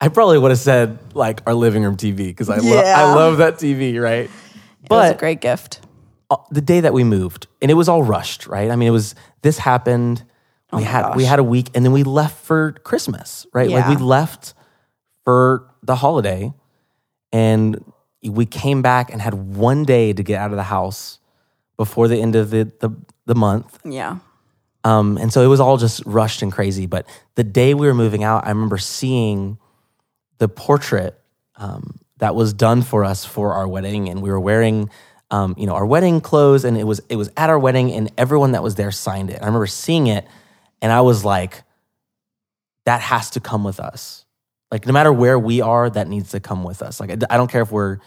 [0.00, 2.94] I probably would have said like our living room TV because I love Yeah.
[2.96, 4.30] I love that TV, right?
[4.84, 5.80] it was a great gift.
[6.30, 8.70] uh, the day that we moved, and it was all rushed, right?
[8.70, 10.22] I mean, it was this happened.
[10.72, 13.70] We Oh my had we had a week, and then we left for Christmas, right?
[13.70, 14.54] Like we left
[15.24, 16.52] for the holiday,
[17.32, 17.82] and
[18.22, 21.18] we came back and had one day to get out of the house
[21.76, 22.90] before the end of the the,
[23.26, 23.78] the month.
[23.84, 24.18] Yeah,
[24.84, 26.86] Um, and so it was all just rushed and crazy.
[26.86, 29.58] But the day we were moving out, I remember seeing
[30.38, 31.18] the portrait
[31.56, 34.90] um, that was done for us for our wedding, and we were wearing,
[35.30, 38.10] um, you know, our wedding clothes, and it was it was at our wedding, and
[38.18, 39.40] everyone that was there signed it.
[39.42, 40.26] I remember seeing it,
[40.82, 41.62] and I was like,
[42.84, 44.24] that has to come with us.
[44.70, 47.00] Like no matter where we are, that needs to come with us.
[47.00, 47.98] Like I don't care if we're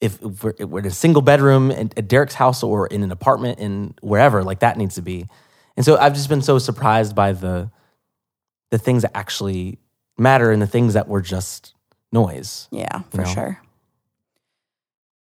[0.00, 3.10] if, if we're, if we're in a single bedroom at Derek's house or in an
[3.10, 5.26] apartment in wherever, like that needs to be.
[5.76, 7.70] And so I've just been so surprised by the
[8.70, 9.78] the things that actually
[10.16, 11.74] matter and the things that were just
[12.12, 12.68] noise.
[12.70, 13.24] Yeah, for know?
[13.24, 13.62] sure.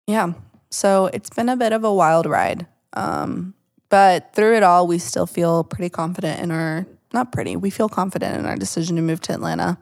[0.07, 0.33] Yeah.
[0.71, 2.67] So it's been a bit of a wild ride.
[2.93, 3.53] Um,
[3.89, 7.89] but through it all, we still feel pretty confident in our, not pretty, we feel
[7.89, 9.77] confident in our decision to move to Atlanta.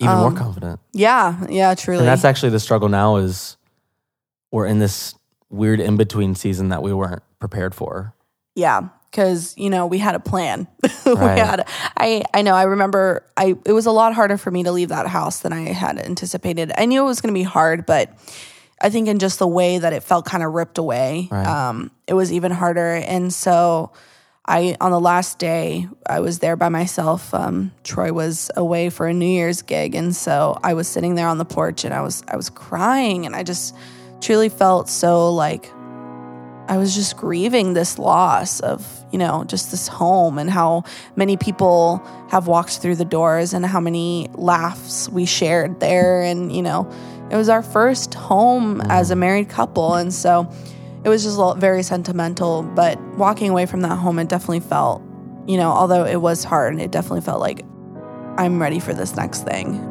[0.00, 0.80] Even Um, more confident.
[0.92, 1.36] Yeah.
[1.48, 2.00] Yeah, truly.
[2.00, 3.56] And that's actually the struggle now is
[4.50, 5.14] we're in this
[5.50, 8.14] weird in between season that we weren't prepared for.
[8.54, 10.66] Yeah, because you know we had a plan.
[11.06, 11.38] we Right.
[11.38, 11.68] had.
[11.96, 12.54] I I know.
[12.54, 13.24] I remember.
[13.36, 15.98] I it was a lot harder for me to leave that house than I had
[15.98, 16.72] anticipated.
[16.76, 18.10] I knew it was going to be hard, but
[18.80, 21.46] I think in just the way that it felt kind of ripped away, Right.
[21.46, 22.94] um, it was even harder.
[22.94, 23.92] And so.
[24.46, 27.32] I on the last day I was there by myself.
[27.34, 31.28] Um, Troy was away for a New Year's gig, and so I was sitting there
[31.28, 33.76] on the porch, and I was I was crying, and I just
[34.20, 35.70] truly felt so like
[36.70, 40.84] I was just grieving this loss of, you know, just this home and how
[41.16, 46.22] many people have walked through the doors and how many laughs we shared there.
[46.22, 46.88] And, you know,
[47.28, 49.94] it was our first home as a married couple.
[49.94, 50.48] And so
[51.04, 52.62] it was just very sentimental.
[52.62, 55.02] But walking away from that home, it definitely felt,
[55.46, 57.64] you know, although it was hard, and it definitely felt like
[58.36, 59.86] I'm ready for this next thing.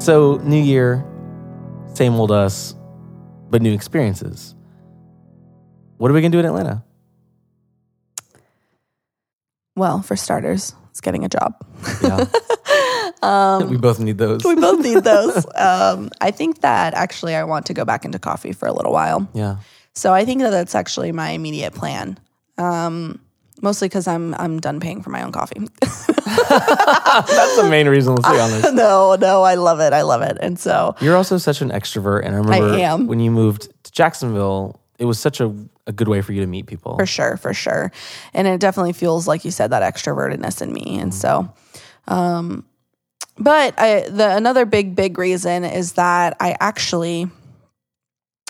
[0.00, 1.04] So, new year,
[1.92, 2.74] same old us,
[3.50, 4.54] but new experiences.
[5.98, 6.84] What are we going to do in Atlanta?
[9.78, 11.54] Well, for starters, it's getting a job.
[12.02, 12.26] Yeah.
[13.22, 14.44] Um, we both need those.
[14.44, 15.46] we both need those.
[15.58, 18.92] Um, I think that actually I want to go back into coffee for a little
[18.92, 19.28] while.
[19.34, 19.56] Yeah.
[19.94, 22.18] So I think that that's actually my immediate plan.
[22.58, 23.20] Um,
[23.60, 25.60] mostly because I'm I'm done paying for my own coffee.
[25.80, 28.74] That's the main reason, let's be honest.
[28.74, 29.92] no, no, I love it.
[29.92, 30.38] I love it.
[30.40, 32.24] And so You're also such an extrovert.
[32.24, 33.06] And I remember am.
[33.06, 35.54] when you moved to Jacksonville, it was such a,
[35.88, 36.96] a good way for you to meet people.
[36.96, 37.90] for sure, for sure,
[38.32, 40.98] and it definitely feels like you said that extrovertedness in me.
[41.00, 41.52] And so,
[42.06, 42.64] um,
[43.36, 47.28] but I, the another big big reason is that I actually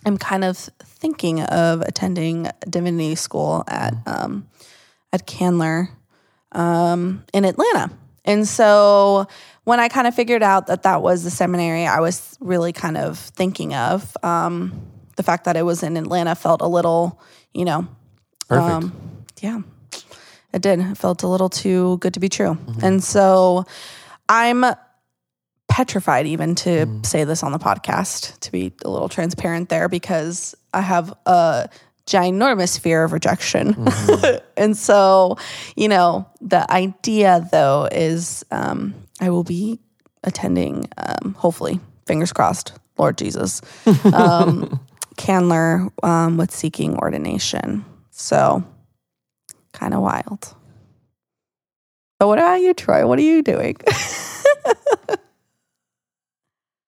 [0.04, 4.48] am kind of thinking of attending divinity school at um,
[5.12, 5.88] at Candler
[6.52, 7.90] um, in Atlanta.
[8.24, 9.26] And so
[9.64, 12.96] when I kind of figured out that that was the seminary I was really kind
[12.96, 14.82] of thinking of, um,
[15.18, 17.20] the fact that it was in Atlanta felt a little,
[17.52, 17.86] you know,
[18.48, 18.70] Perfect.
[18.70, 19.60] um, yeah,
[20.52, 20.78] it did.
[20.78, 22.56] It felt a little too good to be true.
[22.82, 23.66] And so
[24.28, 24.64] I'm
[25.66, 30.54] petrified even to say this on the podcast, to be a little transparent there, because
[30.72, 31.68] I have a
[32.06, 33.88] ginormous fear of rejection.
[34.56, 35.36] and so,
[35.76, 39.80] you know, the idea though is um, I will be
[40.22, 43.60] attending, um, hopefully, fingers crossed, Lord Jesus,
[44.12, 44.80] um,
[45.18, 47.84] Candler um, with seeking ordination.
[48.10, 48.64] So,
[49.72, 50.54] kind of wild.
[52.18, 53.06] But what about you, Troy?
[53.06, 53.76] What are you doing?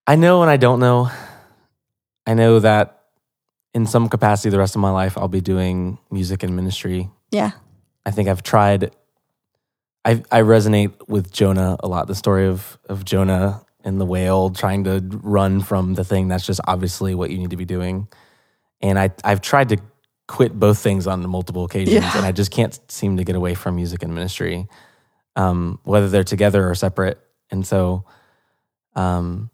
[0.07, 1.11] I know and I don't know.
[2.25, 3.03] I know that
[3.73, 7.09] in some capacity, the rest of my life, I'll be doing music and ministry.
[7.31, 7.51] yeah.
[8.03, 8.95] I think I've tried.
[10.03, 12.07] I I resonate with Jonah a lot.
[12.07, 16.45] The story of of Jonah and the whale trying to run from the thing that's
[16.45, 18.07] just obviously what you need to be doing.
[18.81, 19.77] And I I've tried to
[20.27, 22.17] quit both things on multiple occasions, Yeah.
[22.17, 24.67] and I just can't seem to get away from music and ministry,
[25.35, 27.19] um, whether they're together or separate.
[27.49, 28.05] And so,
[28.95, 29.49] um,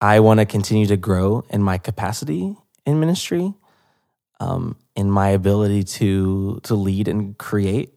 [0.00, 3.52] I want to continue to grow in my capacity in ministry
[4.40, 7.92] um, in my ability to to lead and create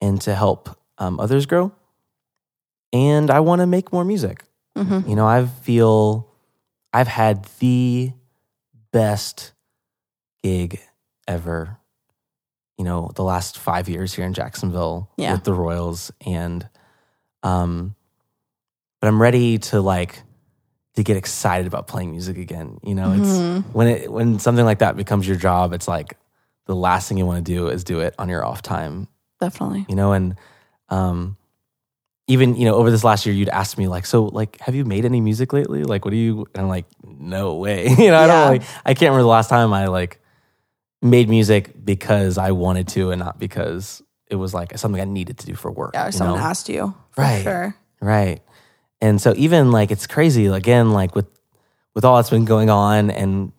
[0.00, 1.72] and to help um, others grow.
[2.92, 4.44] And I want to make more music.
[4.76, 6.28] hmm You know, I feel
[6.92, 8.12] I've had the
[8.92, 9.52] best
[10.42, 10.80] gig
[11.28, 11.78] ever.
[12.78, 15.32] You know, the last five years here in Jacksonville Yeah.
[15.32, 16.66] with the Royals, and
[17.42, 17.94] um,
[19.00, 20.22] but I'm ready to like
[20.94, 22.80] to get excited about playing music again.
[22.82, 23.64] You know, it's Mhm.
[23.72, 26.16] when it when something like that becomes your job, it's like
[26.66, 29.08] the last thing you want to do is do it on your off time,
[29.40, 29.84] Definitely.
[29.88, 30.36] you know, and
[30.88, 31.36] um
[32.30, 34.84] even, you know, over this last year you'd ask me like, so like have you
[34.84, 35.82] made any music lately?
[35.84, 37.88] Like what do you and I'm like, no way.
[37.98, 40.20] you know, I don't like I can't remember the last time I like
[41.02, 45.38] made music because I wanted to and not because it was like something I needed
[45.38, 45.92] to do for work.
[45.94, 46.44] Yeah, or someone know?
[46.44, 46.94] asked you.
[47.16, 47.42] Right.
[47.42, 47.74] Sure.
[48.00, 48.40] Right.
[49.00, 51.26] And so even like it's crazy again like with
[51.94, 53.52] with all that's been going on and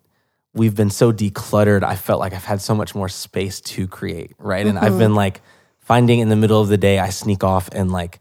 [0.54, 4.32] we've been so decluttered, I felt like I've had so much more space to create,
[4.38, 4.66] right?
[4.66, 4.86] And Mm-hmm.
[4.86, 5.42] I've been like
[5.80, 8.20] finding in the middle of the day I sneak off and like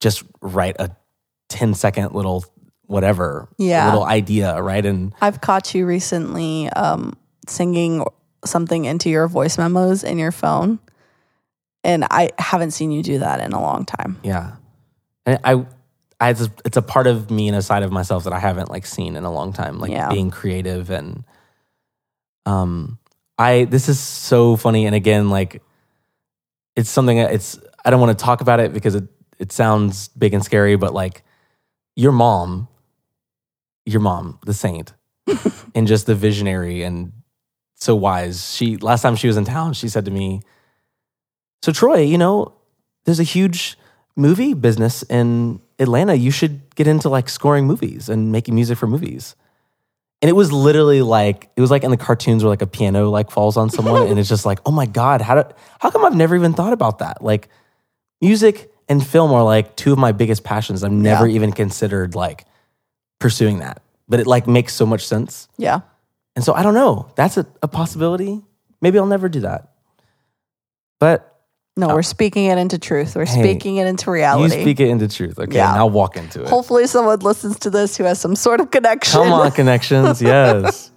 [0.00, 0.94] just write a
[1.48, 2.44] 10 second little
[2.86, 3.86] whatever, Yeah.
[3.86, 4.84] little idea, right?
[4.84, 7.16] And I've caught you recently um,
[7.48, 8.04] singing
[8.44, 10.78] something into your voice memos in your phone.
[11.82, 14.18] And I haven't seen you do that in a long time.
[14.22, 14.52] yeah.
[15.24, 15.66] And I
[16.20, 18.86] I it's a, part of me and a side of myself that I haven't like
[18.86, 20.08] seen in a long time, like Yeah.
[20.08, 21.24] being creative and
[22.46, 22.98] um
[23.38, 25.62] I this is so funny and again like
[26.76, 29.04] it's something it's I don't want to talk about it because it
[29.38, 31.22] it sounds big and scary but like
[31.94, 32.68] your mom
[33.84, 34.92] your mom the saint
[35.74, 37.12] and just the visionary and
[37.78, 38.54] so wise.
[38.54, 40.42] She last time she was in town she said to me
[41.62, 42.54] so Troy you know
[43.04, 43.78] there's a huge
[44.16, 46.14] movie business in Atlanta.
[46.14, 49.36] You should get into like scoring movies and making music for movies.
[50.22, 53.10] And it was literally like it was like in the cartoons where like a piano
[53.10, 56.04] like falls on someone and it's just like oh my god how do, how come
[56.04, 57.22] I've never even thought about that?
[57.22, 57.48] Like
[58.20, 62.44] music and film are like two of my biggest passions I've never even considered like
[63.18, 65.80] pursuing that but it like makes so much sense Yeah.
[66.34, 68.42] and so I don't know that's a, a possibility
[68.80, 69.72] maybe I'll never do that
[71.00, 71.40] but
[71.76, 73.16] No, we're speaking it into truth.
[73.16, 74.54] We're Hey, speaking it into reality.
[74.56, 75.74] you speak it into truth okay Yeah.
[75.74, 79.20] now walk into it Hopefully, someone listens to this who has some sort of connection.
[79.22, 80.22] Come on, connections.
[80.32, 80.90] Yes.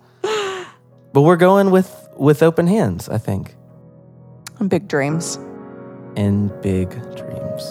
[1.14, 3.56] but we're going with with open hands, I think,
[4.68, 5.38] Big dreams
[6.20, 7.64] in big dreams.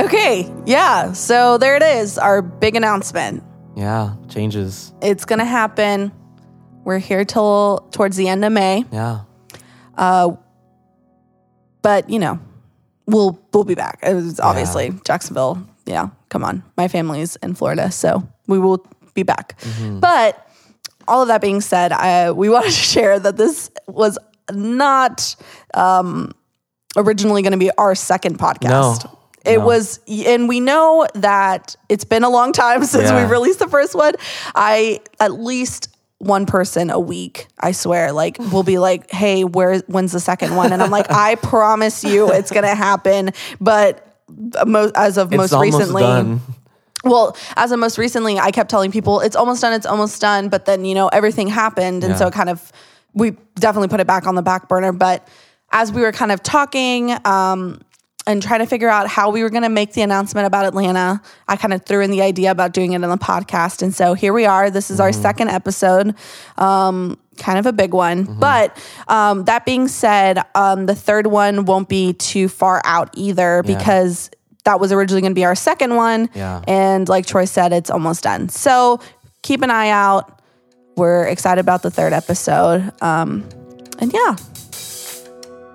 [0.00, 3.42] Okay, yeah, so there it is, our big announcement.
[3.74, 4.92] Yeah, changes.
[5.02, 6.12] It's gonna happen.
[6.84, 8.84] We're here till towards the end of May.
[8.92, 9.22] Yeah.
[9.96, 10.36] Uh,
[11.80, 12.38] but you know,
[13.12, 14.00] we'll we'll be back.
[14.02, 15.64] It was obviously Jacksonville.
[15.86, 18.84] Yeah, come on, my family's in Florida, so we will
[19.14, 19.60] be back.
[20.00, 20.48] But
[21.08, 24.18] all of that being said, I, we wanted to share that this was
[24.50, 25.36] not
[25.74, 26.32] um,
[26.96, 29.04] originally going to be our second podcast.
[29.04, 29.66] No, It no.
[29.66, 33.24] was, and we know that it's been a long time since Yeah.
[33.26, 34.14] we released the first one.
[34.54, 35.88] I at least
[36.22, 40.54] one person a week, I swear, like will be like, "Hey, where when's the second
[40.54, 44.06] one?" And I'm like, "I promise you, it's gonna happen." But
[44.94, 46.40] as of It's most recently, done.
[47.04, 50.48] well, as of most recently, I kept telling people it's almost done, it's almost done.
[50.48, 52.04] But then, you know, everything happened.
[52.04, 52.18] And Yeah.
[52.18, 52.72] so it kind of,
[53.14, 54.92] we definitely put it back on the back burner.
[54.92, 55.26] But
[55.72, 57.80] as we were kind of talking um,
[58.26, 61.20] and trying to figure out how we were going to make the announcement about Atlanta,
[61.48, 63.82] I kind of threw in the idea about doing it in the podcast.
[63.82, 64.70] And so here we are.
[64.70, 66.14] This is our second episode.
[66.56, 68.24] Um, kind of a big one.
[68.38, 68.76] But
[69.08, 73.76] um, that being said, um, the third one won't be too far out either Yeah.
[73.76, 74.30] because
[74.64, 76.28] that was originally going to be our second one.
[76.34, 76.62] Yeah.
[76.68, 78.48] And like Troy said, it's almost done.
[78.50, 79.00] So
[79.42, 80.40] keep an eye out.
[80.96, 82.92] We're excited about the third episode.
[83.02, 83.48] Um,
[83.98, 84.36] and yeah,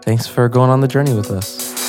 [0.04, 1.87] Thanks for going on the journey with us.